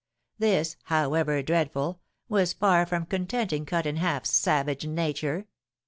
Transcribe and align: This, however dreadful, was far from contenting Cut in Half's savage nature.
This, 0.39 0.77
however 0.85 1.43
dreadful, 1.43 2.01
was 2.27 2.53
far 2.53 2.87
from 2.87 3.05
contenting 3.05 3.67
Cut 3.67 3.85
in 3.85 3.97
Half's 3.97 4.33
savage 4.33 4.87
nature. 4.87 5.45